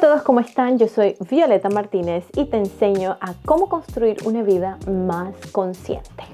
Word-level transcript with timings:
a 0.00 0.08
todos, 0.08 0.22
¿cómo 0.22 0.40
están? 0.40 0.78
Yo 0.78 0.88
soy 0.88 1.14
Violeta 1.28 1.68
Martínez 1.68 2.24
y 2.34 2.46
te 2.46 2.56
enseño 2.56 3.18
a 3.20 3.34
cómo 3.44 3.68
construir 3.68 4.16
una 4.24 4.42
vida 4.42 4.78
más 4.88 5.34
consciente. 5.52 6.24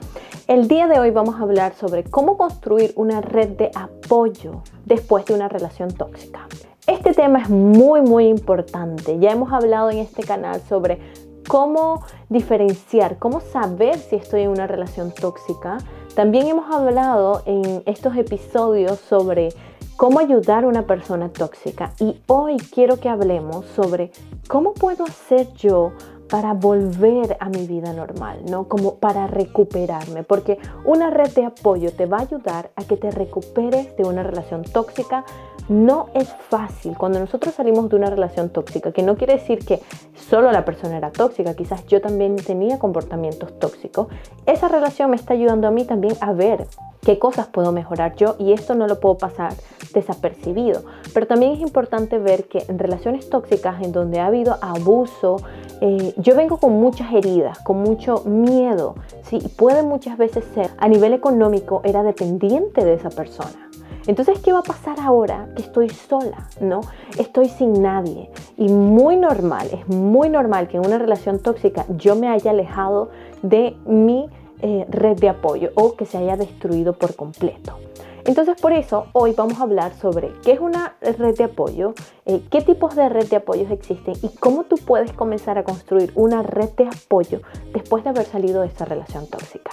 El 0.46 0.68
día 0.68 0.86
de 0.86 1.00
hoy 1.00 1.10
vamos 1.10 1.34
a 1.34 1.40
hablar 1.40 1.74
sobre 1.74 2.04
cómo 2.04 2.36
construir 2.36 2.92
una 2.94 3.20
red 3.20 3.56
de 3.56 3.72
apoyo 3.74 4.62
después 4.84 5.24
de 5.24 5.34
una 5.34 5.48
relación 5.48 5.92
tóxica. 5.92 6.46
Este 6.86 7.12
tema 7.12 7.40
es 7.40 7.50
muy 7.50 8.02
muy 8.02 8.28
importante. 8.28 9.18
Ya 9.18 9.32
hemos 9.32 9.52
hablado 9.52 9.90
en 9.90 9.98
este 9.98 10.22
canal 10.22 10.60
sobre 10.60 11.00
cómo 11.48 12.04
diferenciar, 12.28 13.18
cómo 13.18 13.40
saber 13.40 13.98
si 13.98 14.14
estoy 14.14 14.42
en 14.42 14.50
una 14.50 14.68
relación 14.68 15.12
tóxica. 15.12 15.78
También 16.14 16.46
hemos 16.46 16.72
hablado 16.72 17.42
en 17.46 17.82
estos 17.86 18.16
episodios 18.16 19.00
sobre 19.00 19.48
cómo 19.96 20.20
ayudar 20.20 20.64
a 20.64 20.68
una 20.68 20.86
persona 20.86 21.30
tóxica 21.30 21.92
y 21.98 22.20
hoy 22.26 22.58
quiero 22.58 23.00
que 23.00 23.08
hablemos 23.08 23.64
sobre 23.74 24.12
cómo 24.46 24.74
puedo 24.74 25.04
hacer 25.04 25.52
yo 25.54 25.92
para 26.28 26.54
volver 26.54 27.36
a 27.40 27.48
mi 27.48 27.66
vida 27.66 27.92
normal, 27.92 28.40
¿no? 28.50 28.68
Como 28.68 28.96
para 28.96 29.26
recuperarme, 29.26 30.22
porque 30.24 30.58
una 30.84 31.08
red 31.08 31.32
de 31.34 31.44
apoyo 31.44 31.92
te 31.92 32.06
va 32.06 32.18
a 32.18 32.22
ayudar 32.22 32.70
a 32.74 32.84
que 32.84 32.96
te 32.96 33.10
recuperes 33.10 33.96
de 33.96 34.04
una 34.04 34.22
relación 34.22 34.64
tóxica. 34.64 35.24
No 35.68 36.08
es 36.14 36.28
fácil 36.48 36.96
cuando 36.98 37.18
nosotros 37.18 37.54
salimos 37.54 37.88
de 37.88 37.96
una 37.96 38.10
relación 38.10 38.50
tóxica, 38.50 38.92
que 38.92 39.02
no 39.02 39.16
quiere 39.16 39.34
decir 39.34 39.64
que 39.64 39.80
solo 40.14 40.50
la 40.52 40.64
persona 40.64 40.96
era 40.96 41.10
tóxica, 41.10 41.54
quizás 41.54 41.86
yo 41.86 42.00
también 42.00 42.36
tenía 42.36 42.78
comportamientos 42.78 43.58
tóxicos. 43.58 44.08
Esa 44.46 44.68
relación 44.68 45.10
me 45.10 45.16
está 45.16 45.34
ayudando 45.34 45.68
a 45.68 45.70
mí 45.70 45.84
también 45.84 46.16
a 46.20 46.32
ver 46.32 46.66
qué 47.06 47.20
cosas 47.20 47.46
puedo 47.46 47.70
mejorar 47.70 48.16
yo 48.16 48.34
y 48.36 48.52
esto 48.52 48.74
no 48.74 48.88
lo 48.88 48.98
puedo 48.98 49.16
pasar 49.16 49.52
desapercibido. 49.94 50.82
Pero 51.14 51.28
también 51.28 51.52
es 51.52 51.60
importante 51.60 52.18
ver 52.18 52.48
que 52.48 52.64
en 52.66 52.80
relaciones 52.80 53.30
tóxicas 53.30 53.80
en 53.80 53.92
donde 53.92 54.18
ha 54.18 54.26
habido 54.26 54.58
abuso, 54.60 55.36
eh, 55.80 56.14
yo 56.16 56.34
vengo 56.34 56.56
con 56.56 56.72
muchas 56.72 57.14
heridas, 57.14 57.60
con 57.60 57.76
mucho 57.76 58.24
miedo. 58.24 58.96
¿sí? 59.22 59.38
Puede 59.56 59.84
muchas 59.84 60.18
veces 60.18 60.44
ser 60.52 60.72
a 60.78 60.88
nivel 60.88 61.12
económico, 61.12 61.80
era 61.84 62.02
dependiente 62.02 62.84
de 62.84 62.94
esa 62.94 63.10
persona. 63.10 63.70
Entonces, 64.08 64.40
¿qué 64.40 64.52
va 64.52 64.58
a 64.58 64.62
pasar 64.62 64.98
ahora 64.98 65.48
que 65.54 65.62
estoy 65.62 65.88
sola? 65.90 66.48
¿No? 66.60 66.80
Estoy 67.18 67.48
sin 67.48 67.82
nadie. 67.82 68.30
Y 68.56 68.68
muy 68.68 69.16
normal, 69.16 69.68
es 69.72 69.86
muy 69.86 70.28
normal 70.28 70.66
que 70.66 70.76
en 70.76 70.84
una 70.84 70.98
relación 70.98 71.38
tóxica 71.38 71.86
yo 71.88 72.16
me 72.16 72.26
haya 72.26 72.50
alejado 72.50 73.10
de 73.42 73.76
mi 73.84 74.28
eh, 74.60 74.86
red 74.88 75.18
de 75.18 75.28
apoyo 75.28 75.70
o 75.74 75.94
que 75.94 76.06
se 76.06 76.18
haya 76.18 76.36
destruido 76.36 76.92
por 76.94 77.14
completo. 77.14 77.78
Entonces 78.24 78.60
por 78.60 78.72
eso 78.72 79.06
hoy 79.12 79.34
vamos 79.36 79.60
a 79.60 79.62
hablar 79.62 79.94
sobre 79.94 80.32
qué 80.42 80.52
es 80.52 80.60
una 80.60 80.96
red 81.00 81.36
de 81.36 81.44
apoyo, 81.44 81.94
eh, 82.24 82.42
qué 82.50 82.60
tipos 82.60 82.96
de 82.96 83.08
red 83.08 83.28
de 83.28 83.36
apoyos 83.36 83.70
existen 83.70 84.14
y 84.20 84.30
cómo 84.36 84.64
tú 84.64 84.76
puedes 84.76 85.12
comenzar 85.12 85.58
a 85.58 85.64
construir 85.64 86.10
una 86.16 86.42
red 86.42 86.70
de 86.70 86.88
apoyo 86.88 87.40
después 87.72 88.02
de 88.02 88.10
haber 88.10 88.26
salido 88.26 88.62
de 88.62 88.68
esa 88.68 88.84
relación 88.84 89.28
tóxica. 89.28 89.70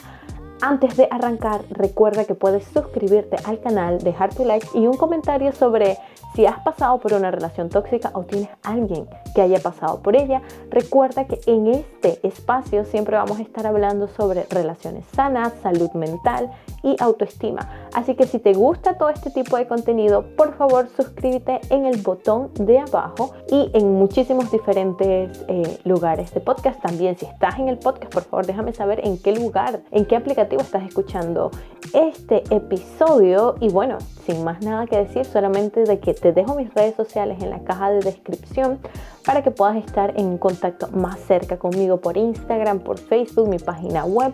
Antes 0.61 0.95
de 0.95 1.07
arrancar, 1.11 1.65
recuerda 1.71 2.25
que 2.25 2.35
puedes 2.35 2.63
suscribirte 2.65 3.35
al 3.43 3.59
canal, 3.59 3.97
dejar 3.97 4.33
tu 4.33 4.45
like 4.45 4.67
y 4.75 4.87
un 4.87 4.95
comentario 4.95 5.51
sobre 5.51 5.97
si 6.35 6.45
has 6.45 6.59
pasado 6.59 6.99
por 6.99 7.13
una 7.13 7.31
relación 7.31 7.69
tóxica 7.69 8.11
o 8.13 8.23
tienes 8.23 8.49
alguien 8.63 9.07
que 9.35 9.41
haya 9.41 9.59
pasado 9.59 10.01
por 10.01 10.15
ella. 10.15 10.41
Recuerda 10.69 11.25
que 11.25 11.39
en 11.45 11.67
este 11.67 12.25
espacio 12.25 12.85
siempre 12.85 13.17
vamos 13.17 13.39
a 13.39 13.41
estar 13.41 13.65
hablando 13.67 14.07
sobre 14.07 14.45
relaciones 14.49 15.05
sanas, 15.13 15.53
salud 15.61 15.91
mental 15.93 16.51
y 16.83 16.95
autoestima. 16.99 17.69
Así 17.93 18.15
que 18.15 18.27
si 18.27 18.39
te 18.39 18.53
gusta 18.53 18.97
todo 18.97 19.09
este 19.09 19.29
tipo 19.29 19.57
de 19.57 19.67
contenido, 19.67 20.25
por 20.35 20.55
favor 20.55 20.87
suscríbete 20.95 21.61
en 21.69 21.85
el 21.85 22.01
botón 22.01 22.51
de 22.55 22.79
abajo 22.79 23.33
y 23.49 23.69
en 23.73 23.93
muchísimos 23.93 24.51
diferentes 24.51 25.45
eh, 25.47 25.79
lugares 25.85 26.33
de 26.33 26.41
podcast. 26.41 26.81
También 26.81 27.17
si 27.17 27.25
estás 27.25 27.59
en 27.59 27.69
el 27.69 27.77
podcast, 27.77 28.11
por 28.11 28.23
favor 28.23 28.45
déjame 28.45 28.73
saber 28.73 29.05
en 29.05 29.17
qué 29.17 29.31
lugar, 29.33 29.81
en 29.91 30.05
qué 30.05 30.15
aplicativo 30.15 30.61
estás 30.61 30.83
escuchando 30.83 31.51
este 31.93 32.43
episodio. 32.49 33.55
Y 33.59 33.69
bueno, 33.69 33.97
sin 34.25 34.43
más 34.43 34.61
nada 34.61 34.85
que 34.87 34.97
decir, 34.97 35.25
solamente 35.25 35.83
de 35.83 35.99
que 35.99 36.13
te 36.23 36.31
dejo 36.31 36.55
mis 36.55 36.73
redes 36.73 36.95
sociales 36.95 37.43
en 37.43 37.49
la 37.49 37.59
caja 37.65 37.91
de 37.91 37.99
descripción 37.99 38.79
para 39.25 39.43
que 39.43 39.51
puedas 39.51 39.75
estar 39.75 40.17
en 40.17 40.37
contacto 40.37 40.87
más 40.93 41.19
cerca 41.19 41.59
conmigo 41.59 41.99
por 41.99 42.15
Instagram, 42.15 42.79
por 42.79 42.97
Facebook, 42.97 43.49
mi 43.49 43.59
página 43.59 44.05
web 44.05 44.33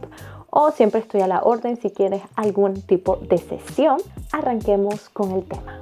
o 0.51 0.69
siempre 0.69 0.99
estoy 0.99 1.21
a 1.21 1.27
la 1.27 1.41
orden 1.41 1.77
si 1.77 1.89
quieres 1.89 2.21
algún 2.35 2.79
tipo 2.83 3.15
de 3.17 3.39
sesión. 3.39 3.97
Arranquemos 4.31 5.09
con 5.09 5.31
el 5.31 5.45
tema. 5.45 5.81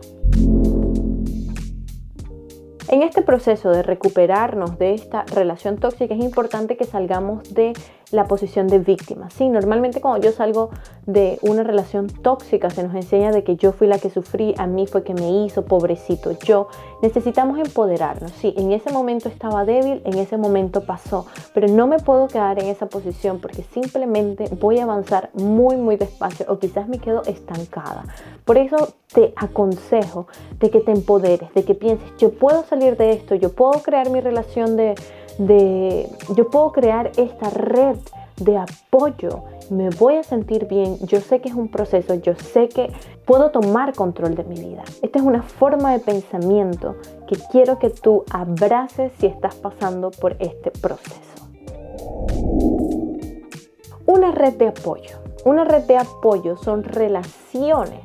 En 2.87 3.03
este 3.03 3.21
proceso 3.21 3.69
de 3.71 3.83
recuperarnos 3.83 4.79
de 4.79 4.93
esta 4.93 5.25
relación 5.35 5.75
tóxica 5.77 6.13
es 6.13 6.23
importante 6.23 6.77
que 6.77 6.85
salgamos 6.85 7.53
de 7.53 7.73
la 8.11 8.25
posición 8.25 8.67
de 8.67 8.79
víctima. 8.79 9.29
Sí, 9.29 9.49
normalmente 9.49 10.01
cuando 10.01 10.25
yo 10.25 10.31
salgo 10.31 10.69
de 11.05 11.39
una 11.41 11.63
relación 11.63 12.07
tóxica 12.07 12.69
se 12.69 12.83
nos 12.83 12.95
enseña 12.95 13.31
de 13.31 13.43
que 13.43 13.55
yo 13.55 13.71
fui 13.71 13.87
la 13.87 13.99
que 13.99 14.09
sufrí, 14.09 14.53
a 14.57 14.67
mí 14.67 14.87
fue 14.87 15.03
que 15.03 15.13
me 15.13 15.43
hizo, 15.43 15.65
pobrecito 15.65 16.31
yo. 16.31 16.67
Necesitamos 17.01 17.59
empoderarnos. 17.59 18.31
Sí, 18.31 18.53
en 18.57 18.71
ese 18.71 18.91
momento 18.91 19.29
estaba 19.29 19.65
débil, 19.65 20.01
en 20.05 20.17
ese 20.17 20.37
momento 20.37 20.85
pasó, 20.85 21.25
pero 21.53 21.67
no 21.67 21.87
me 21.87 21.99
puedo 21.99 22.27
quedar 22.27 22.59
en 22.59 22.67
esa 22.67 22.87
posición 22.87 23.39
porque 23.39 23.63
simplemente 23.63 24.45
voy 24.59 24.79
a 24.79 24.83
avanzar 24.83 25.29
muy, 25.33 25.77
muy 25.77 25.97
despacio 25.97 26.45
o 26.49 26.59
quizás 26.59 26.87
me 26.87 26.99
quedo 26.99 27.23
estancada. 27.23 28.05
Por 28.45 28.57
eso 28.57 28.93
te 29.13 29.33
aconsejo 29.35 30.27
de 30.59 30.69
que 30.69 30.79
te 30.79 30.91
empoderes, 30.91 31.53
de 31.53 31.63
que 31.63 31.75
pienses, 31.75 32.09
yo 32.17 32.31
puedo 32.31 32.63
salir 32.63 32.97
de 32.97 33.11
esto, 33.11 33.35
yo 33.35 33.53
puedo 33.53 33.81
crear 33.81 34.09
mi 34.09 34.21
relación 34.21 34.75
de 34.75 34.95
de 35.37 36.09
yo 36.35 36.49
puedo 36.49 36.71
crear 36.71 37.11
esta 37.17 37.49
red 37.49 37.97
de 38.37 38.57
apoyo, 38.57 39.43
me 39.69 39.89
voy 39.89 40.15
a 40.15 40.23
sentir 40.23 40.67
bien, 40.67 40.97
yo 40.99 41.19
sé 41.21 41.41
que 41.41 41.49
es 41.49 41.55
un 41.55 41.69
proceso, 41.69 42.13
yo 42.15 42.35
sé 42.35 42.69
que 42.69 42.91
puedo 43.25 43.51
tomar 43.51 43.93
control 43.93 44.35
de 44.35 44.43
mi 44.43 44.59
vida. 44.59 44.83
Esta 45.01 45.19
es 45.19 45.25
una 45.25 45.41
forma 45.41 45.91
de 45.91 45.99
pensamiento 45.99 46.95
que 47.27 47.37
quiero 47.51 47.79
que 47.79 47.89
tú 47.89 48.23
abraces 48.31 49.11
si 49.19 49.25
estás 49.27 49.55
pasando 49.55 50.11
por 50.11 50.35
este 50.39 50.71
proceso. 50.71 51.49
Una 54.05 54.31
red 54.31 54.53
de 54.53 54.67
apoyo. 54.67 55.17
Una 55.43 55.65
red 55.65 55.83
de 55.83 55.97
apoyo 55.97 56.55
son 56.57 56.83
relaciones 56.83 58.01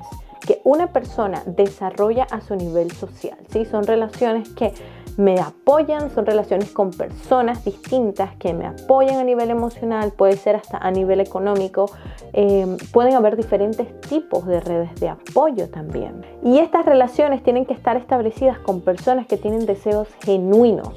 que 0.47 0.61
una 0.65 0.93
persona 0.93 1.43
desarrolla 1.47 2.25
a 2.25 2.41
su 2.41 2.57
nivel 2.57 2.91
social. 2.91 3.39
¿sí? 3.49 3.65
Son 3.65 3.85
relaciones 3.85 4.49
que 4.51 4.73
me 5.17 5.39
apoyan, 5.41 6.11
son 6.11 6.27
relaciones 6.27 6.71
con 6.71 6.91
personas 6.91 7.65
distintas 7.65 8.35
que 8.37 8.55
me 8.55 8.67
apoyan 8.67 9.17
a 9.17 9.25
nivel 9.25 9.51
emocional, 9.51 10.13
puede 10.13 10.37
ser 10.37 10.57
hasta 10.57 10.79
a 10.79 10.91
nivel 10.91 11.21
económico, 11.21 11.91
em, 12.33 12.77
pueden 12.93 13.15
haber 13.15 13.37
diferentes 13.37 14.01
tipos 14.01 14.47
de 14.47 14.61
redes 14.61 14.95
de 15.01 15.09
apoyo 15.09 15.69
también. 15.69 16.25
Y 16.43 16.59
estas 16.59 16.87
relaciones 16.87 17.43
tienen 17.43 17.67
que 17.67 17.75
estar 17.75 17.97
establecidas 17.97 18.59
con 18.59 18.81
personas 18.81 19.27
que 19.27 19.37
tienen 19.37 19.67
deseos 19.67 20.09
genuinos 20.25 20.95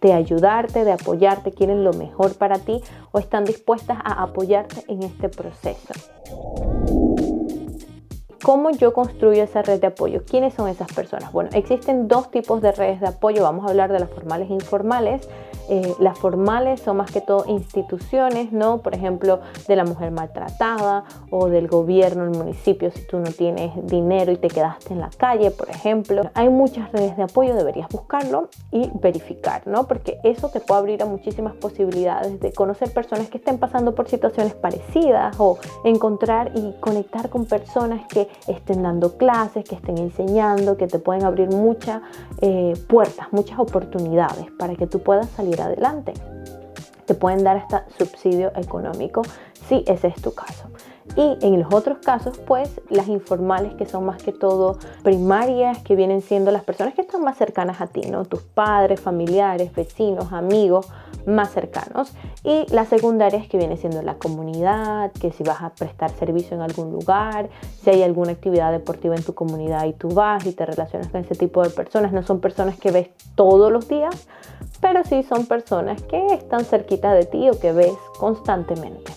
de 0.00 0.12
ayudarte, 0.12 0.84
de 0.84 0.92
apoyarte, 0.92 1.52
quieren 1.52 1.84
lo 1.84 1.92
mejor 1.92 2.36
para 2.36 2.58
ti 2.58 2.82
o 3.12 3.18
están 3.18 3.44
dispuestas 3.44 3.98
a 4.04 4.22
apoyarte 4.22 4.84
en 4.88 5.02
este 5.04 5.28
proceso. 5.28 5.94
¿Cómo 8.42 8.70
yo 8.70 8.92
construyo 8.92 9.44
esa 9.44 9.62
red 9.62 9.80
de 9.80 9.86
apoyo? 9.86 10.24
¿Quiénes 10.28 10.54
son 10.54 10.68
esas 10.68 10.92
personas? 10.92 11.32
Bueno, 11.32 11.50
existen 11.52 12.08
dos 12.08 12.28
tipos 12.32 12.60
de 12.60 12.72
redes 12.72 13.00
de 13.00 13.06
apoyo. 13.06 13.44
Vamos 13.44 13.64
a 13.64 13.68
hablar 13.68 13.92
de 13.92 14.00
las 14.00 14.10
formales 14.10 14.50
e 14.50 14.54
informales. 14.54 15.28
Eh, 15.74 15.94
las 16.00 16.18
formales 16.18 16.82
son 16.82 16.98
más 16.98 17.10
que 17.10 17.22
todo 17.22 17.46
instituciones, 17.48 18.52
¿no? 18.52 18.82
Por 18.82 18.94
ejemplo, 18.94 19.40
de 19.66 19.74
la 19.74 19.84
mujer 19.84 20.10
maltratada 20.10 21.04
o 21.30 21.48
del 21.48 21.66
gobierno, 21.66 22.24
el 22.24 22.36
municipio, 22.36 22.90
si 22.90 23.06
tú 23.06 23.18
no 23.20 23.30
tienes 23.30 23.72
dinero 23.86 24.32
y 24.32 24.36
te 24.36 24.48
quedaste 24.48 24.92
en 24.92 25.00
la 25.00 25.08
calle, 25.08 25.50
por 25.50 25.70
ejemplo. 25.70 26.30
Hay 26.34 26.50
muchas 26.50 26.92
redes 26.92 27.16
de 27.16 27.22
apoyo, 27.22 27.54
deberías 27.54 27.88
buscarlo 27.88 28.50
y 28.70 28.90
verificar, 29.00 29.66
¿no? 29.66 29.88
Porque 29.88 30.18
eso 30.24 30.50
te 30.50 30.60
puede 30.60 30.80
abrir 30.80 31.02
a 31.02 31.06
muchísimas 31.06 31.54
posibilidades 31.54 32.38
de 32.38 32.52
conocer 32.52 32.92
personas 32.92 33.30
que 33.30 33.38
estén 33.38 33.56
pasando 33.56 33.94
por 33.94 34.08
situaciones 34.08 34.54
parecidas 34.54 35.34
o 35.38 35.56
encontrar 35.84 36.52
y 36.54 36.74
conectar 36.80 37.30
con 37.30 37.46
personas 37.46 38.06
que 38.08 38.28
estén 38.46 38.82
dando 38.82 39.16
clases, 39.16 39.64
que 39.64 39.76
estén 39.76 39.96
enseñando, 39.96 40.76
que 40.76 40.86
te 40.86 40.98
pueden 40.98 41.24
abrir 41.24 41.48
muchas 41.48 42.02
eh, 42.42 42.74
puertas, 42.90 43.28
muchas 43.30 43.58
oportunidades 43.58 44.50
para 44.58 44.74
que 44.74 44.86
tú 44.86 44.98
puedas 44.98 45.30
salir 45.30 45.61
adelante. 45.62 46.12
Te 47.06 47.14
pueden 47.14 47.44
dar 47.44 47.56
hasta 47.56 47.86
subsidio 47.98 48.52
económico 48.54 49.22
si 49.68 49.84
ese 49.86 50.08
es 50.08 50.22
tu 50.22 50.34
caso. 50.34 50.68
Y 51.16 51.36
en 51.42 51.60
los 51.60 51.74
otros 51.74 51.98
casos, 51.98 52.38
pues 52.38 52.80
las 52.88 53.08
informales 53.08 53.74
que 53.74 53.86
son 53.86 54.04
más 54.04 54.22
que 54.22 54.32
todo 54.32 54.78
primarias, 55.02 55.78
que 55.82 55.96
vienen 55.96 56.22
siendo 56.22 56.50
las 56.52 56.64
personas 56.64 56.94
que 56.94 57.02
están 57.02 57.22
más 57.22 57.36
cercanas 57.36 57.80
a 57.80 57.86
ti, 57.88 58.02
¿no? 58.02 58.24
Tus 58.24 58.42
padres, 58.42 59.00
familiares, 59.00 59.74
vecinos, 59.74 60.32
amigos 60.32 60.88
más 61.26 61.50
cercanos. 61.50 62.14
Y 62.44 62.66
las 62.72 62.88
secundarias 62.88 63.46
que 63.46 63.58
viene 63.58 63.76
siendo 63.76 64.00
la 64.02 64.14
comunidad, 64.14 65.12
que 65.12 65.32
si 65.32 65.42
vas 65.42 65.62
a 65.62 65.70
prestar 65.70 66.10
servicio 66.10 66.56
en 66.56 66.62
algún 66.62 66.92
lugar, 66.92 67.50
si 67.82 67.90
hay 67.90 68.02
alguna 68.02 68.32
actividad 68.32 68.72
deportiva 68.72 69.14
en 69.14 69.22
tu 69.22 69.34
comunidad 69.34 69.84
y 69.84 69.92
tú 69.92 70.08
vas 70.08 70.46
y 70.46 70.52
te 70.52 70.64
relacionas 70.64 71.08
con 71.08 71.20
ese 71.20 71.34
tipo 71.34 71.62
de 71.62 71.70
personas, 71.70 72.12
no 72.12 72.22
son 72.22 72.40
personas 72.40 72.78
que 72.78 72.90
ves 72.90 73.10
todos 73.34 73.70
los 73.70 73.86
días, 73.88 74.28
pero 74.82 75.04
sí 75.04 75.22
son 75.22 75.46
personas 75.46 76.02
que 76.02 76.26
están 76.34 76.66
cerquita 76.66 77.14
de 77.14 77.24
ti 77.24 77.48
o 77.48 77.58
que 77.58 77.72
ves 77.72 77.94
constantemente. 78.18 79.12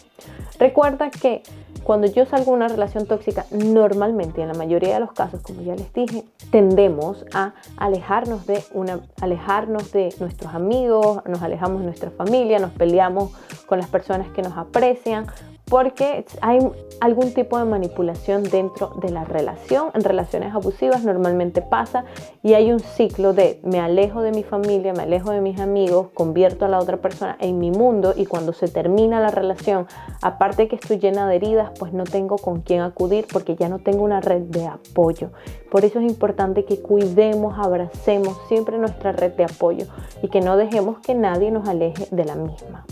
Recuerda 0.59 1.09
que 1.09 1.41
cuando 1.83 2.07
yo 2.07 2.25
salgo 2.25 2.51
de 2.51 2.57
una 2.57 2.67
relación 2.67 3.05
tóxica, 3.05 3.45
normalmente, 3.51 4.41
en 4.41 4.47
la 4.47 4.53
mayoría 4.53 4.93
de 4.93 4.99
los 4.99 5.11
casos, 5.11 5.41
como 5.41 5.61
ya 5.61 5.75
les 5.75 5.91
dije, 5.93 6.23
tendemos 6.49 7.25
a 7.33 7.53
alejarnos 7.77 8.47
de, 8.47 8.63
una, 8.73 9.01
alejarnos 9.21 9.91
de 9.91 10.13
nuestros 10.19 10.53
amigos, 10.55 11.21
nos 11.27 11.41
alejamos 11.41 11.81
de 11.81 11.85
nuestra 11.85 12.11
familia, 12.11 12.59
nos 12.59 12.71
peleamos 12.71 13.33
con 13.65 13.79
las 13.79 13.89
personas 13.89 14.29
que 14.29 14.41
nos 14.41 14.57
aprecian 14.57 15.27
porque 15.65 16.25
hay 16.41 16.59
algún 16.99 17.33
tipo 17.33 17.57
de 17.57 17.65
manipulación 17.65 18.43
dentro 18.43 18.93
de 19.01 19.09
la 19.09 19.23
relación. 19.23 19.89
En 19.93 20.03
relaciones 20.03 20.53
abusivas 20.53 21.03
normalmente 21.03 21.61
pasa 21.61 22.05
y 22.43 22.53
hay 22.53 22.71
un 22.71 22.79
ciclo 22.79 23.33
de 23.33 23.59
me 23.63 23.79
alejo 23.79 24.21
de 24.21 24.31
mi 24.31 24.43
familia, 24.43 24.93
me 24.93 25.03
alejo 25.03 25.31
de 25.31 25.41
mis 25.41 25.59
amigos, 25.59 26.09
convierto 26.13 26.65
a 26.65 26.69
la 26.69 26.79
otra 26.79 26.97
persona 26.97 27.35
en 27.39 27.57
mi 27.59 27.71
mundo 27.71 28.13
y 28.15 28.25
cuando 28.25 28.53
se 28.53 28.67
termina 28.67 29.19
la 29.19 29.31
relación, 29.31 29.87
aparte 30.21 30.67
que 30.67 30.75
estoy 30.75 30.99
llena 30.99 31.27
de 31.27 31.35
heridas, 31.35 31.71
pues 31.79 31.93
no 31.93 32.03
tengo 32.03 32.37
con 32.37 32.61
quién 32.61 32.81
acudir 32.81 33.25
porque 33.31 33.55
ya 33.55 33.67
no 33.67 33.79
tengo 33.79 34.03
una 34.03 34.21
red 34.21 34.43
de 34.43 34.67
apoyo. 34.67 35.31
Por 35.71 35.83
eso 35.83 35.99
es 35.99 36.05
importante 36.05 36.63
que 36.65 36.81
cuidemos, 36.81 37.55
abracemos 37.57 38.37
siempre 38.47 38.77
nuestra 38.77 39.11
red 39.11 39.33
de 39.33 39.45
apoyo 39.45 39.87
y 40.21 40.29
que 40.29 40.41
no 40.41 40.57
dejemos 40.57 40.99
que 40.99 41.15
nadie 41.15 41.51
nos 41.51 41.67
aleje 41.67 42.07
de 42.11 42.25
la 42.25 42.35
misma. 42.35 42.85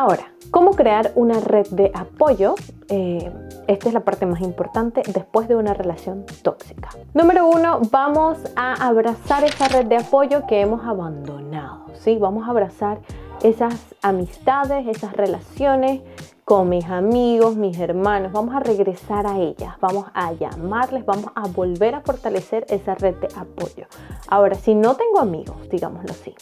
Ahora, 0.00 0.30
¿cómo 0.52 0.76
crear 0.76 1.10
una 1.16 1.40
red 1.40 1.66
de 1.70 1.90
apoyo? 1.92 2.54
Eh, 2.88 3.32
esta 3.66 3.88
es 3.88 3.94
la 3.94 4.04
parte 4.04 4.26
más 4.26 4.40
importante 4.42 5.02
después 5.12 5.48
de 5.48 5.56
una 5.56 5.74
relación 5.74 6.24
tóxica. 6.42 6.90
Número 7.14 7.48
uno, 7.48 7.80
vamos 7.90 8.38
a 8.54 8.74
abrazar 8.74 9.42
esa 9.42 9.66
red 9.66 9.86
de 9.86 9.96
apoyo 9.96 10.46
que 10.46 10.60
hemos 10.60 10.86
abandonado. 10.86 11.86
¿sí? 11.94 12.16
Vamos 12.16 12.46
a 12.46 12.52
abrazar 12.52 13.00
esas 13.42 13.74
amistades, 14.00 14.86
esas 14.86 15.14
relaciones 15.14 16.00
con 16.44 16.68
mis 16.68 16.84
amigos, 16.84 17.56
mis 17.56 17.76
hermanos. 17.80 18.30
Vamos 18.30 18.54
a 18.54 18.60
regresar 18.60 19.26
a 19.26 19.36
ellas, 19.40 19.74
vamos 19.80 20.06
a 20.14 20.32
llamarles, 20.32 21.04
vamos 21.06 21.32
a 21.34 21.48
volver 21.48 21.96
a 21.96 22.02
fortalecer 22.02 22.66
esa 22.68 22.94
red 22.94 23.16
de 23.16 23.26
apoyo. 23.34 23.88
Ahora, 24.28 24.54
si 24.54 24.76
no 24.76 24.94
tengo 24.94 25.18
amigos, 25.18 25.56
digámoslo 25.68 26.12
así, 26.12 26.36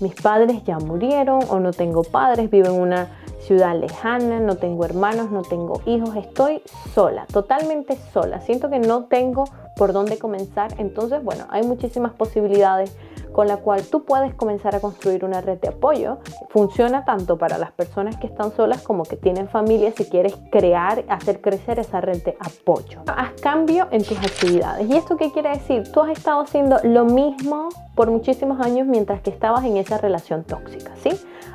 mis 0.00 0.14
padres 0.14 0.64
ya 0.64 0.78
murieron 0.78 1.40
o 1.48 1.60
no 1.60 1.72
tengo 1.72 2.02
padres, 2.02 2.50
vivo 2.50 2.68
en 2.68 2.80
una 2.80 3.08
ciudad 3.40 3.78
lejana, 3.78 4.40
no 4.40 4.56
tengo 4.56 4.84
hermanos, 4.84 5.30
no 5.30 5.42
tengo 5.42 5.80
hijos, 5.86 6.16
estoy 6.16 6.62
sola, 6.94 7.26
totalmente 7.26 7.96
sola. 8.12 8.40
Siento 8.40 8.70
que 8.70 8.78
no 8.78 9.04
tengo 9.04 9.44
por 9.76 9.92
dónde 9.92 10.18
comenzar. 10.18 10.74
Entonces, 10.78 11.22
bueno, 11.22 11.46
hay 11.50 11.62
muchísimas 11.62 12.12
posibilidades 12.12 12.96
con 13.34 13.48
la 13.48 13.56
cual 13.56 13.82
tú 13.82 14.04
puedes 14.04 14.32
comenzar 14.34 14.76
a 14.76 14.80
construir 14.80 15.24
una 15.24 15.40
red 15.40 15.58
de 15.58 15.68
apoyo. 15.68 16.18
Funciona 16.50 17.04
tanto 17.04 17.36
para 17.36 17.58
las 17.58 17.72
personas 17.72 18.16
que 18.16 18.28
están 18.28 18.54
solas 18.54 18.80
como 18.82 19.02
que 19.02 19.16
tienen 19.16 19.48
familia 19.48 19.92
si 19.94 20.04
quieres 20.04 20.36
crear, 20.52 21.04
hacer 21.08 21.40
crecer 21.40 21.80
esa 21.80 22.00
red 22.00 22.22
de 22.22 22.36
apoyo. 22.38 23.02
Haz 23.08 23.32
cambio 23.42 23.88
en 23.90 24.04
tus 24.04 24.18
actividades. 24.18 24.88
¿Y 24.88 24.96
esto 24.96 25.16
qué 25.16 25.32
quiere 25.32 25.50
decir? 25.50 25.90
Tú 25.92 26.00
has 26.00 26.10
estado 26.10 26.40
haciendo 26.40 26.78
lo 26.84 27.04
mismo 27.04 27.70
por 27.96 28.08
muchísimos 28.08 28.60
años 28.60 28.86
mientras 28.86 29.20
que 29.20 29.30
estabas 29.30 29.64
en 29.64 29.78
esa 29.78 29.98
relación 29.98 30.44
tóxica, 30.44 30.92
¿sí? 31.02 31.10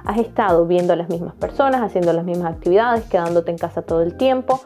Has 0.05 0.17
estado 0.17 0.65
viendo 0.65 0.91
a 0.91 0.95
las 0.97 1.09
mismas 1.09 1.35
personas, 1.35 1.81
haciendo 1.81 2.11
las 2.11 2.25
mismas 2.25 2.53
actividades, 2.53 3.05
quedándote 3.05 3.51
en 3.51 3.57
casa 3.57 3.83
todo 3.83 4.01
el 4.01 4.17
tiempo, 4.17 4.59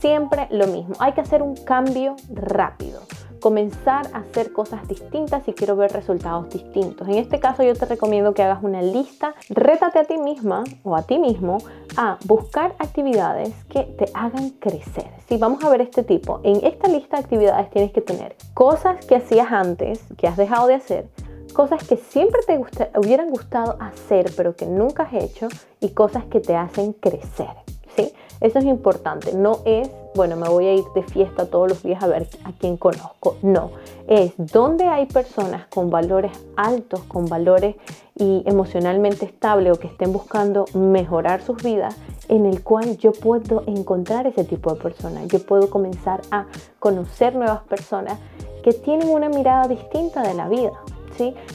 siempre 0.00 0.48
lo 0.50 0.66
mismo. 0.66 0.94
Hay 0.98 1.12
que 1.12 1.22
hacer 1.22 1.42
un 1.42 1.56
cambio 1.56 2.16
rápido 2.30 2.97
comenzar 3.40 4.08
a 4.12 4.18
hacer 4.18 4.52
cosas 4.52 4.86
distintas 4.88 5.44
si 5.44 5.52
quiero 5.52 5.76
ver 5.76 5.92
resultados 5.92 6.48
distintos. 6.50 7.08
En 7.08 7.14
este 7.14 7.40
caso 7.40 7.62
yo 7.62 7.74
te 7.74 7.86
recomiendo 7.86 8.34
que 8.34 8.42
hagas 8.42 8.62
una 8.62 8.82
lista, 8.82 9.34
rétate 9.48 9.98
a 9.98 10.04
ti 10.04 10.18
misma 10.18 10.64
o 10.82 10.96
a 10.96 11.02
ti 11.02 11.18
mismo 11.18 11.58
a 11.96 12.18
buscar 12.24 12.74
actividades 12.78 13.52
que 13.66 13.84
te 13.84 14.06
hagan 14.14 14.50
crecer. 14.50 15.10
Si 15.28 15.36
vamos 15.36 15.62
a 15.64 15.70
ver 15.70 15.80
este 15.80 16.02
tipo, 16.02 16.40
en 16.42 16.64
esta 16.64 16.88
lista 16.88 17.16
de 17.16 17.22
actividades 17.22 17.70
tienes 17.70 17.92
que 17.92 18.00
tener 18.00 18.36
cosas 18.54 19.04
que 19.06 19.16
hacías 19.16 19.50
antes, 19.50 20.00
que 20.16 20.26
has 20.26 20.36
dejado 20.36 20.66
de 20.66 20.74
hacer, 20.74 21.08
cosas 21.52 21.86
que 21.86 21.96
siempre 21.96 22.40
te 22.46 22.58
hubieran 22.98 23.30
gustado 23.30 23.76
hacer 23.80 24.32
pero 24.36 24.54
que 24.54 24.66
nunca 24.66 25.04
has 25.04 25.14
hecho 25.14 25.48
y 25.80 25.90
cosas 25.90 26.24
que 26.26 26.40
te 26.40 26.56
hacen 26.56 26.92
crecer. 26.92 27.50
¿sí? 27.96 28.12
Eso 28.40 28.58
es 28.58 28.64
importante, 28.64 29.32
no 29.32 29.60
es 29.64 29.90
bueno, 30.18 30.34
me 30.34 30.48
voy 30.48 30.66
a 30.66 30.74
ir 30.74 30.84
de 30.96 31.04
fiesta 31.04 31.46
todos 31.46 31.68
los 31.68 31.84
días 31.84 32.02
a 32.02 32.08
ver 32.08 32.28
a 32.42 32.50
quién 32.50 32.76
conozco. 32.76 33.36
No, 33.40 33.70
es 34.08 34.32
donde 34.36 34.84
hay 34.84 35.06
personas 35.06 35.68
con 35.68 35.90
valores 35.90 36.32
altos, 36.56 37.04
con 37.04 37.26
valores 37.26 37.76
y 38.16 38.42
emocionalmente 38.44 39.26
estables 39.26 39.72
o 39.72 39.78
que 39.78 39.86
estén 39.86 40.12
buscando 40.12 40.64
mejorar 40.74 41.40
sus 41.40 41.62
vidas, 41.62 41.96
en 42.28 42.46
el 42.46 42.64
cual 42.64 42.98
yo 42.98 43.12
puedo 43.12 43.62
encontrar 43.68 44.26
ese 44.26 44.42
tipo 44.42 44.74
de 44.74 44.80
personas. 44.80 45.28
Yo 45.28 45.38
puedo 45.38 45.70
comenzar 45.70 46.20
a 46.32 46.46
conocer 46.80 47.36
nuevas 47.36 47.62
personas 47.62 48.18
que 48.64 48.72
tienen 48.72 49.10
una 49.10 49.28
mirada 49.28 49.68
distinta 49.68 50.22
de 50.22 50.34
la 50.34 50.48
vida. 50.48 50.72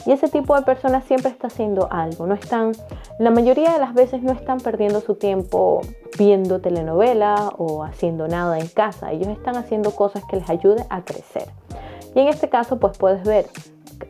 Y 0.06 0.12
ese 0.12 0.28
tipo 0.28 0.54
de 0.56 0.62
personas 0.62 1.04
siempre 1.04 1.30
está 1.30 1.48
haciendo 1.48 1.88
algo, 1.90 2.26
no 2.26 2.34
están, 2.34 2.72
la 3.18 3.30
mayoría 3.30 3.72
de 3.72 3.78
las 3.78 3.94
veces 3.94 4.22
no 4.22 4.32
están 4.32 4.58
perdiendo 4.58 5.00
su 5.00 5.14
tiempo 5.14 5.80
viendo 6.18 6.60
telenovela 6.60 7.52
o 7.58 7.82
haciendo 7.82 8.28
nada 8.28 8.58
en 8.58 8.68
casa. 8.68 9.12
Ellos 9.12 9.28
están 9.28 9.56
haciendo 9.56 9.90
cosas 9.92 10.22
que 10.28 10.36
les 10.36 10.48
ayuden 10.48 10.84
a 10.90 11.04
crecer. 11.04 11.48
Y 12.14 12.20
en 12.20 12.28
este 12.28 12.48
caso, 12.48 12.78
pues 12.78 12.96
puedes 12.96 13.24
ver 13.24 13.46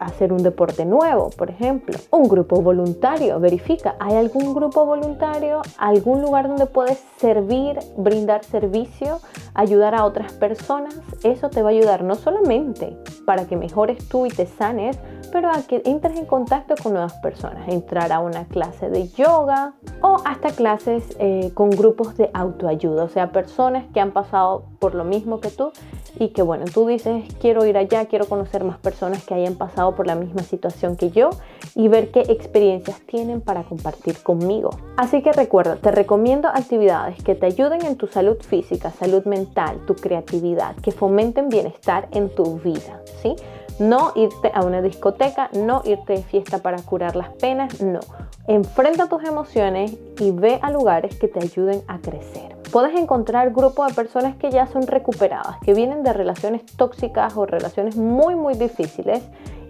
hacer 0.00 0.32
un 0.32 0.42
deporte 0.42 0.84
nuevo, 0.84 1.30
por 1.30 1.50
ejemplo, 1.50 1.96
un 2.10 2.28
grupo 2.28 2.60
voluntario, 2.60 3.40
verifica, 3.40 3.96
¿hay 4.00 4.16
algún 4.16 4.54
grupo 4.54 4.84
voluntario, 4.86 5.62
algún 5.78 6.22
lugar 6.22 6.48
donde 6.48 6.66
puedes 6.66 6.98
servir, 7.18 7.78
brindar 7.96 8.44
servicio, 8.44 9.20
ayudar 9.54 9.94
a 9.94 10.04
otras 10.04 10.32
personas? 10.32 10.98
Eso 11.22 11.50
te 11.50 11.62
va 11.62 11.68
a 11.68 11.72
ayudar 11.72 12.04
no 12.04 12.14
solamente 12.14 12.96
para 13.24 13.46
que 13.46 13.56
mejores 13.56 14.08
tú 14.08 14.26
y 14.26 14.30
te 14.30 14.46
sanes, 14.46 14.98
pero 15.32 15.50
a 15.50 15.62
que 15.62 15.82
entres 15.84 16.16
en 16.16 16.26
contacto 16.26 16.74
con 16.80 16.92
nuevas 16.92 17.14
personas, 17.14 17.68
entrar 17.68 18.12
a 18.12 18.20
una 18.20 18.44
clase 18.44 18.88
de 18.88 19.08
yoga 19.08 19.74
o 20.00 20.18
hasta 20.24 20.50
clases 20.50 21.04
eh, 21.18 21.50
con 21.54 21.70
grupos 21.70 22.16
de 22.16 22.30
autoayuda, 22.32 23.04
o 23.04 23.08
sea, 23.08 23.32
personas 23.32 23.84
que 23.92 24.00
han 24.00 24.12
pasado 24.12 24.66
por 24.78 24.94
lo 24.94 25.04
mismo 25.04 25.40
que 25.40 25.50
tú 25.50 25.72
y 26.18 26.28
que 26.28 26.42
bueno, 26.42 26.64
tú 26.72 26.86
dices, 26.86 27.24
quiero 27.40 27.64
ir 27.66 27.76
allá, 27.76 28.06
quiero 28.06 28.26
conocer 28.26 28.64
más 28.64 28.78
personas 28.78 29.24
que 29.24 29.34
hayan 29.34 29.56
pasado 29.56 29.94
por 29.94 30.06
la 30.06 30.14
misma 30.14 30.42
situación 30.42 30.96
que 30.96 31.10
yo 31.10 31.30
y 31.74 31.88
ver 31.88 32.10
qué 32.10 32.20
experiencias 32.20 33.00
tienen 33.00 33.40
para 33.40 33.64
compartir 33.64 34.22
conmigo. 34.22 34.70
Así 34.96 35.22
que 35.22 35.32
recuerda, 35.32 35.76
te 35.76 35.90
recomiendo 35.90 36.48
actividades 36.48 37.22
que 37.22 37.34
te 37.34 37.46
ayuden 37.46 37.84
en 37.84 37.96
tu 37.96 38.06
salud 38.06 38.36
física, 38.40 38.90
salud 38.90 39.24
mental, 39.24 39.80
tu 39.86 39.94
creatividad, 39.94 40.76
que 40.76 40.92
fomenten 40.92 41.48
bienestar 41.48 42.08
en 42.12 42.28
tu 42.28 42.58
vida, 42.58 43.00
¿sí? 43.22 43.34
No 43.80 44.12
irte 44.14 44.52
a 44.54 44.64
una 44.64 44.82
discoteca, 44.82 45.50
no 45.52 45.82
irte 45.84 46.12
de 46.12 46.22
fiesta 46.22 46.58
para 46.58 46.80
curar 46.82 47.16
las 47.16 47.30
penas, 47.30 47.80
no. 47.80 48.00
Enfrenta 48.46 49.08
tus 49.08 49.24
emociones 49.24 49.96
y 50.20 50.30
ve 50.30 50.60
a 50.62 50.70
lugares 50.70 51.18
que 51.18 51.26
te 51.26 51.40
ayuden 51.40 51.82
a 51.88 51.98
crecer. 51.98 52.63
Puedes 52.74 52.98
encontrar 52.98 53.52
grupos 53.52 53.86
de 53.86 53.94
personas 53.94 54.34
que 54.34 54.50
ya 54.50 54.66
son 54.66 54.88
recuperadas, 54.88 55.58
que 55.64 55.74
vienen 55.74 56.02
de 56.02 56.12
relaciones 56.12 56.66
tóxicas 56.66 57.36
o 57.36 57.46
relaciones 57.46 57.96
muy 57.96 58.34
muy 58.34 58.54
difíciles 58.54 59.22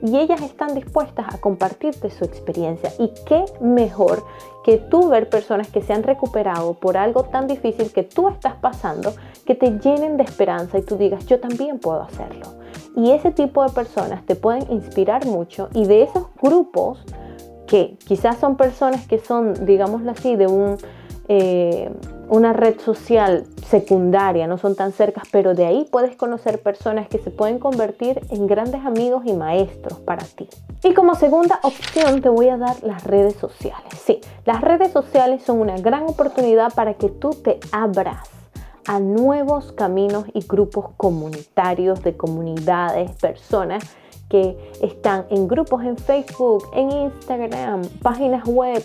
y 0.02 0.16
ellas 0.16 0.40
están 0.40 0.74
dispuestas 0.74 1.26
a 1.28 1.36
compartirte 1.36 2.08
su 2.08 2.24
experiencia. 2.24 2.90
Y 2.98 3.10
qué 3.26 3.44
mejor 3.60 4.24
que 4.64 4.78
tú 4.78 5.10
ver 5.10 5.28
personas 5.28 5.68
que 5.68 5.82
se 5.82 5.92
han 5.92 6.02
recuperado 6.02 6.72
por 6.72 6.96
algo 6.96 7.24
tan 7.24 7.46
difícil 7.46 7.92
que 7.92 8.04
tú 8.04 8.30
estás 8.30 8.54
pasando, 8.54 9.12
que 9.44 9.54
te 9.54 9.78
llenen 9.80 10.16
de 10.16 10.22
esperanza 10.22 10.78
y 10.78 10.82
tú 10.82 10.96
digas, 10.96 11.26
yo 11.26 11.38
también 11.40 11.80
puedo 11.80 12.00
hacerlo. 12.00 12.46
Y 12.96 13.10
ese 13.10 13.32
tipo 13.32 13.62
de 13.62 13.70
personas 13.74 14.24
te 14.24 14.34
pueden 14.34 14.64
inspirar 14.72 15.26
mucho 15.26 15.68
y 15.74 15.84
de 15.84 16.04
esos 16.04 16.28
grupos 16.40 17.04
que 17.66 17.98
quizás 18.06 18.38
son 18.38 18.56
personas 18.56 19.06
que 19.06 19.18
son, 19.18 19.66
digámoslo 19.66 20.10
así, 20.10 20.36
de 20.36 20.46
un... 20.46 20.78
Eh, 21.28 21.90
una 22.28 22.52
red 22.52 22.80
social 22.80 23.44
secundaria, 23.66 24.46
no 24.46 24.58
son 24.58 24.74
tan 24.74 24.92
cercas, 24.92 25.24
pero 25.30 25.54
de 25.54 25.66
ahí 25.66 25.86
puedes 25.90 26.16
conocer 26.16 26.62
personas 26.62 27.08
que 27.08 27.18
se 27.18 27.30
pueden 27.30 27.58
convertir 27.58 28.20
en 28.30 28.46
grandes 28.46 28.84
amigos 28.84 29.24
y 29.26 29.32
maestros 29.32 29.98
para 30.00 30.24
ti. 30.24 30.48
Y 30.82 30.94
como 30.94 31.14
segunda 31.14 31.58
opción 31.62 32.20
te 32.20 32.28
voy 32.28 32.48
a 32.48 32.56
dar 32.56 32.82
las 32.82 33.04
redes 33.04 33.34
sociales. 33.34 33.94
Sí, 34.04 34.20
las 34.44 34.60
redes 34.60 34.92
sociales 34.92 35.42
son 35.42 35.60
una 35.60 35.76
gran 35.76 36.04
oportunidad 36.04 36.72
para 36.74 36.94
que 36.94 37.08
tú 37.08 37.30
te 37.30 37.58
abras 37.72 38.28
a 38.86 39.00
nuevos 39.00 39.72
caminos 39.72 40.26
y 40.34 40.40
grupos 40.46 40.90
comunitarios 40.96 42.02
de 42.02 42.16
comunidades, 42.16 43.12
personas 43.12 43.84
que 44.28 44.56
están 44.82 45.26
en 45.30 45.48
grupos 45.48 45.84
en 45.84 45.96
Facebook, 45.96 46.64
en 46.74 46.90
Instagram, 46.90 47.82
páginas 48.02 48.44
web, 48.46 48.84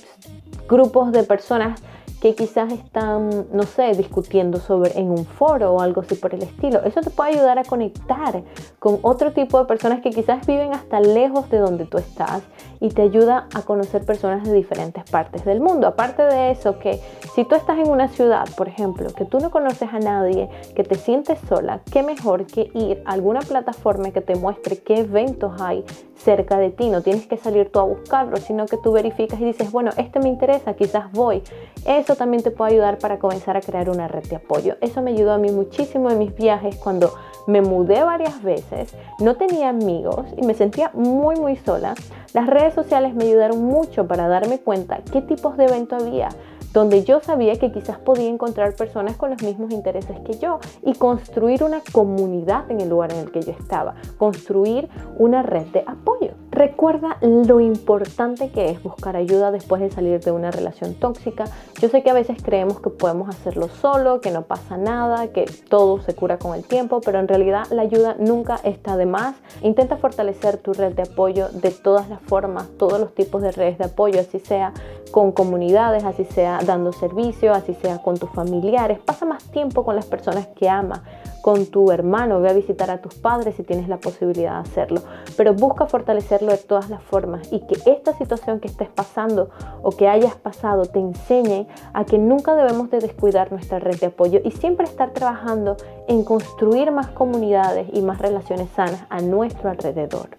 grupos 0.68 1.12
de 1.12 1.24
personas 1.24 1.82
que 2.22 2.36
quizás 2.36 2.72
están, 2.72 3.48
no 3.54 3.64
sé, 3.64 3.94
discutiendo 3.94 4.60
sobre 4.60 4.98
en 5.00 5.10
un 5.10 5.26
foro 5.26 5.74
o 5.74 5.82
algo 5.82 6.02
así 6.02 6.16
por 6.16 6.34
el 6.34 6.44
estilo. 6.44 6.84
Eso 6.84 7.02
te 7.02 7.10
puede 7.10 7.32
ayudar 7.32 7.60
a 7.60 7.64
conectar 7.64 8.44
con 8.80 9.00
otro 9.02 9.32
tipo 9.32 9.60
de 9.60 9.66
personas 9.66 10.02
que 10.02 10.10
quizás 10.10 10.46
viven 10.46 10.74
hasta 10.74 11.00
lejos 11.00 11.50
de 11.50 11.60
donde 11.60 11.86
tú 11.86 11.98
estás 11.98 12.44
y 12.82 12.90
te 12.90 13.02
ayuda 13.02 13.48
a 13.54 13.62
conocer 13.62 14.06
personas 14.06 14.44
de 14.44 14.54
diferentes 14.54 15.04
partes 15.10 15.46
del 15.46 15.60
mundo. 15.60 15.88
Aparte 15.88 16.24
de 16.24 16.52
eso, 16.52 16.80
que 16.80 17.00
si 17.36 17.44
tú 17.46 17.56
estás 17.56 17.78
en 17.78 17.90
una 17.90 18.08
ciudad, 18.08 18.48
por 18.56 18.68
ejemplo, 18.68 19.10
que 19.14 19.26
tú 19.26 19.40
no 19.40 19.52
conoces 19.52 19.90
a 19.92 20.00
nadie, 20.00 20.50
que 20.76 20.84
te 20.84 20.96
sientes 20.96 21.40
sola, 21.48 21.82
qué 21.92 22.04
mejor 22.04 22.46
que 22.46 22.72
ir 22.74 23.04
a 23.06 23.12
alguna 23.12 23.42
plataforma 23.42 24.12
que 24.12 24.22
te 24.22 24.36
muestre 24.36 24.78
qué 24.78 25.00
eventos 25.00 25.62
hay 25.62 25.84
cerca 26.16 26.58
de 26.58 26.70
ti. 26.70 26.90
No 26.90 27.02
tienes 27.02 27.28
que 27.28 27.38
salir 27.38 27.72
tú 27.72 27.80
a 27.80 27.84
buscarlo, 27.84 28.38
sino 28.38 28.66
que 28.66 28.78
tú 28.78 28.92
verificas 28.92 29.40
y 29.40 29.46
dices, 29.46 29.72
bueno, 29.72 29.92
este 29.98 30.20
me 30.20 30.30
interesa, 30.30 30.74
quizás 30.74 31.12
voy. 31.12 31.44
Eso 31.86 32.16
también 32.16 32.44
te 32.44 32.52
puede 32.52 32.74
ayudar 32.74 32.98
para 32.98 33.20
comenzar 33.20 33.58
a 33.58 33.62
crear 33.62 33.90
una 33.90 34.08
red 34.08 34.24
de 34.28 34.38
apoyo. 34.38 34.76
Eso 34.82 35.02
me 35.02 35.12
ayudó 35.12 35.34
a 35.34 35.38
mí 35.38 35.52
muchísimo 35.52 36.10
en 36.10 36.20
mis 36.20 36.36
viajes 36.36 36.76
cuando 36.78 37.14
me 37.50 37.62
mudé 37.62 38.04
varias 38.04 38.42
veces, 38.44 38.96
no 39.20 39.36
tenía 39.36 39.70
amigos 39.70 40.28
y 40.38 40.46
me 40.46 40.54
sentía 40.54 40.92
muy 40.94 41.36
muy 41.36 41.56
sola. 41.58 41.96
Las 42.34 42.48
redes 42.48 42.76
sociales 42.76 43.16
me 43.16 43.26
ayudaron 43.26 43.64
mucho 43.64 44.08
para 44.08 44.28
darme 44.28 44.60
cuenta 44.60 45.00
qué 45.12 45.22
tipos 45.22 45.58
de 45.58 45.66
evento 45.66 45.96
había, 45.96 46.30
donde 46.74 47.04
yo 47.04 47.20
sabía 47.22 47.56
que 47.56 47.72
quizás 47.72 47.98
podía 47.98 48.30
encontrar 48.30 48.76
personas 48.76 49.18
con 49.18 49.32
los 49.32 49.42
mismos 49.42 49.72
intereses 49.72 50.20
que 50.20 50.38
yo 50.38 50.60
y 50.84 50.94
construir 50.94 51.64
una 51.64 51.82
comunidad 51.92 52.70
en 52.70 52.82
el 52.82 52.90
lugar 52.90 53.12
en 53.12 53.20
el 53.20 53.32
que 53.32 53.42
yo 53.42 53.52
estaba, 53.52 53.96
construir 54.18 54.88
una 55.18 55.42
red 55.42 55.66
de 55.68 55.84
apoyo. 55.88 56.34
Recuerda 56.60 57.16
lo 57.22 57.62
importante 57.62 58.52
que 58.52 58.70
es 58.70 58.84
buscar 58.84 59.16
ayuda 59.16 59.50
después 59.50 59.82
de 59.82 59.90
salir 59.90 60.20
de 60.20 60.34
una 60.34 60.52
relación 60.52 60.94
tóxica. 60.94 61.46
Yo 61.80 61.88
sé 61.88 62.04
que 62.04 62.10
a 62.10 62.14
veces 62.14 62.44
creemos 62.44 62.82
que 62.82 62.90
podemos 62.90 63.30
hacerlo 63.30 63.70
solo, 63.70 64.20
que 64.20 64.30
no 64.30 64.42
pasa 64.42 64.76
nada, 64.76 65.30
que 65.30 65.46
todo 65.70 66.02
se 66.02 66.14
cura 66.16 66.38
con 66.38 66.54
el 66.58 66.66
tiempo, 66.66 67.00
pero 67.00 67.18
en 67.18 67.30
realidad 67.30 67.66
la 67.72 67.84
ayuda 67.84 68.18
nunca 68.20 68.60
está 68.66 68.98
de 68.98 69.06
más. 69.06 69.38
Intenta 69.62 69.96
fortalecer 69.96 70.58
tu 70.58 70.74
red 70.74 70.92
de 70.96 71.04
apoyo 71.04 71.48
de 71.48 71.72
todas 71.72 72.10
las 72.10 72.20
formas, 72.24 72.68
todos 72.78 73.00
los 73.00 73.16
tipos 73.16 73.42
de 73.42 73.54
redes 73.54 73.78
de 73.78 73.86
apoyo, 73.86 74.20
así 74.20 74.40
sea 74.40 74.74
con 75.12 75.32
comunidades, 75.32 76.04
así 76.04 76.26
sea 76.26 76.60
dando 76.66 76.92
servicio, 76.92 77.54
así 77.54 77.74
sea 77.76 78.00
con 78.02 78.18
tus 78.18 78.32
familiares. 78.32 79.00
Pasa 79.00 79.26
más 79.26 79.46
tiempo 79.46 79.86
con 79.86 79.96
las 79.96 80.08
personas 80.08 80.48
que 80.48 80.68
amas, 80.68 81.00
con 81.42 81.68
tu 81.68 81.92
hermano, 81.92 82.42
ve 82.42 82.50
a 82.50 82.54
visitar 82.54 82.92
a 82.92 83.02
tus 83.02 83.16
padres 83.16 83.56
si 83.56 83.64
tienes 83.64 83.88
la 83.88 83.98
posibilidad 83.98 84.56
de 84.56 84.70
hacerlo, 84.70 85.02
pero 85.38 85.54
busca 85.54 85.86
fortalecerlo 85.86 86.49
de 86.52 86.58
todas 86.58 86.90
las 86.90 87.02
formas 87.02 87.52
y 87.52 87.60
que 87.62 87.78
esta 87.90 88.18
situación 88.18 88.60
que 88.60 88.68
estés 88.68 88.90
pasando 88.90 89.50
o 89.82 89.92
que 89.92 90.08
hayas 90.08 90.36
pasado 90.36 90.86
te 90.86 91.00
enseñe 91.00 91.68
a 91.94 92.06
que 92.06 92.18
nunca 92.18 92.56
debemos 92.56 92.90
de 92.90 93.00
descuidar 93.00 93.52
nuestra 93.52 93.80
red 93.80 94.00
de 94.00 94.08
apoyo 94.08 94.40
y 94.44 94.52
siempre 94.52 94.86
estar 94.86 95.12
trabajando 95.12 95.78
en 96.08 96.24
construir 96.24 96.92
más 96.92 97.08
comunidades 97.08 97.88
y 97.94 98.02
más 98.02 98.20
relaciones 98.20 98.70
sanas 98.76 99.04
a 99.10 99.22
nuestro 99.22 99.70
alrededor. 99.70 100.30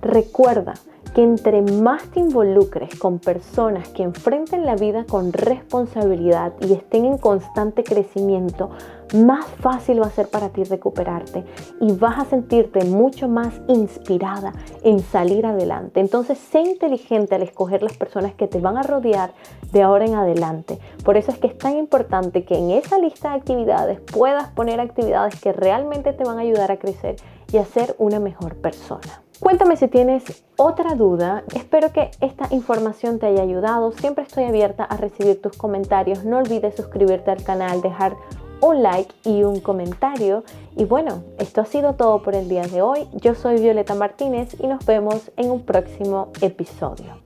Recuerda 0.00 0.74
que 1.14 1.22
entre 1.22 1.62
más 1.62 2.02
te 2.10 2.20
involucres 2.20 2.98
con 2.98 3.18
personas 3.18 3.88
que 3.88 4.02
enfrenten 4.02 4.64
la 4.64 4.76
vida 4.76 5.04
con 5.04 5.32
responsabilidad 5.32 6.52
y 6.60 6.72
estén 6.74 7.04
en 7.04 7.18
constante 7.18 7.82
crecimiento, 7.82 8.70
más 9.14 9.46
fácil 9.46 10.02
va 10.02 10.06
a 10.06 10.10
ser 10.10 10.28
para 10.28 10.50
ti 10.50 10.64
recuperarte 10.64 11.44
y 11.80 11.92
vas 11.92 12.18
a 12.18 12.24
sentirte 12.24 12.84
mucho 12.84 13.28
más 13.28 13.60
inspirada 13.68 14.52
en 14.82 15.00
salir 15.00 15.46
adelante. 15.46 16.00
Entonces, 16.00 16.38
sé 16.38 16.60
inteligente 16.60 17.34
al 17.34 17.42
escoger 17.42 17.82
las 17.82 17.96
personas 17.96 18.34
que 18.34 18.46
te 18.46 18.60
van 18.60 18.76
a 18.76 18.82
rodear 18.82 19.32
de 19.72 19.82
ahora 19.82 20.06
en 20.06 20.14
adelante. 20.14 20.78
Por 21.04 21.16
eso 21.16 21.30
es 21.30 21.38
que 21.38 21.48
es 21.48 21.58
tan 21.58 21.76
importante 21.76 22.44
que 22.44 22.56
en 22.56 22.70
esa 22.70 22.98
lista 22.98 23.30
de 23.30 23.36
actividades 23.36 24.00
puedas 24.00 24.48
poner 24.50 24.80
actividades 24.80 25.40
que 25.40 25.52
realmente 25.52 26.12
te 26.12 26.24
van 26.24 26.38
a 26.38 26.42
ayudar 26.42 26.70
a 26.70 26.78
crecer 26.78 27.16
y 27.52 27.58
a 27.58 27.64
ser 27.64 27.94
una 27.98 28.20
mejor 28.20 28.56
persona. 28.56 29.22
Cuéntame 29.40 29.76
si 29.76 29.86
tienes 29.86 30.44
otra 30.56 30.96
duda. 30.96 31.44
Espero 31.54 31.92
que 31.92 32.10
esta 32.20 32.52
información 32.52 33.20
te 33.20 33.26
haya 33.26 33.42
ayudado. 33.42 33.92
Siempre 33.92 34.24
estoy 34.24 34.44
abierta 34.44 34.82
a 34.82 34.96
recibir 34.96 35.40
tus 35.40 35.56
comentarios. 35.56 36.24
No 36.24 36.38
olvides 36.38 36.74
suscribirte 36.74 37.30
al 37.30 37.44
canal, 37.44 37.80
dejar 37.80 38.16
un 38.60 38.82
like 38.82 39.14
y 39.24 39.42
un 39.42 39.60
comentario. 39.60 40.44
Y 40.76 40.84
bueno, 40.84 41.22
esto 41.38 41.60
ha 41.60 41.64
sido 41.64 41.94
todo 41.94 42.22
por 42.22 42.34
el 42.34 42.48
día 42.48 42.66
de 42.66 42.82
hoy. 42.82 43.08
Yo 43.14 43.34
soy 43.34 43.60
Violeta 43.60 43.94
Martínez 43.94 44.56
y 44.58 44.66
nos 44.66 44.84
vemos 44.84 45.30
en 45.36 45.50
un 45.50 45.62
próximo 45.62 46.30
episodio. 46.40 47.18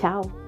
Chao. 0.00 0.39